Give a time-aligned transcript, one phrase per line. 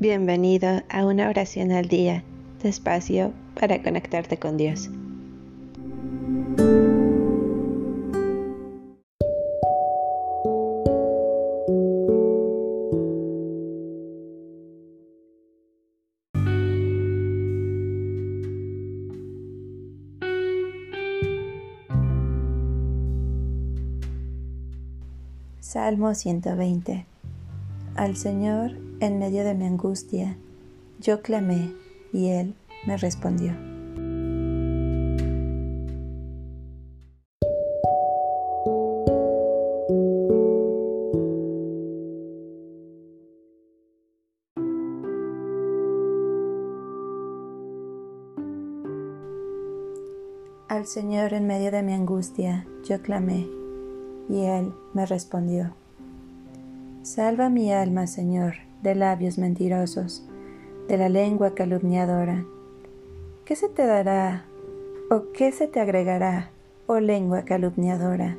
[0.00, 2.24] Bienvenido a una oración al día,
[2.62, 4.88] despacio para conectarte con Dios.
[25.60, 27.04] Salmo 120
[27.96, 30.36] Al Señor en medio de mi angustia,
[31.00, 31.72] yo clamé
[32.12, 32.54] y Él
[32.86, 33.52] me respondió.
[50.68, 53.48] Al Señor en medio de mi angustia, yo clamé,
[54.28, 55.74] y Él me respondió.
[57.02, 60.26] Salva mi alma, Señor, de labios mentirosos,
[60.88, 62.44] de la lengua calumniadora.
[63.44, 64.44] ¿Qué se te dará
[65.10, 66.50] o qué se te agregará,
[66.86, 68.36] oh lengua calumniadora?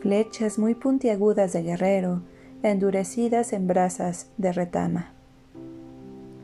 [0.00, 2.22] Flechas muy puntiagudas de guerrero,
[2.62, 5.12] endurecidas en brasas de retama.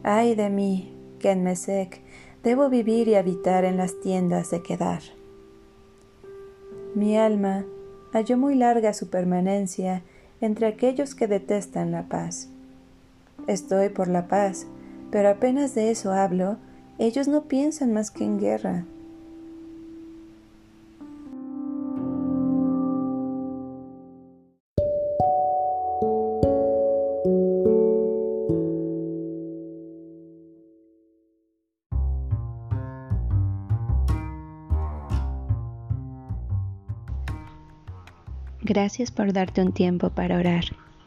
[0.03, 2.01] Ay de mí, que en Mesec
[2.43, 5.01] debo vivir y habitar en las tiendas de quedar.
[6.95, 7.65] Mi alma
[8.13, 10.03] halló muy larga su permanencia
[10.41, 12.51] entre aquellos que detestan la paz.
[13.47, 14.67] Estoy por la paz,
[15.11, 16.57] pero apenas de eso hablo,
[16.99, 18.85] ellos no piensan más que en guerra.
[38.63, 40.65] Gracias por darte un tiempo para orar.